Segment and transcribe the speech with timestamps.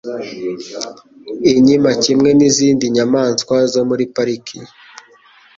[1.51, 4.57] Inkima kimwe n'izindi nyamaswa zo muri Pariki